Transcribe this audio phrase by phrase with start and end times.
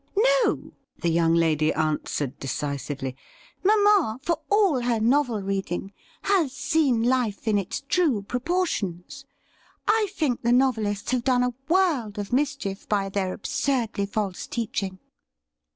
[0.17, 3.15] 'No,' the young lady answered decisively.
[3.63, 5.93] 'Mamma, for all her novel reading,
[6.23, 9.25] has seen life in its true propor tions.
[9.87, 14.97] I think the novelists have done a world of mischief by their absurdly false teaching.'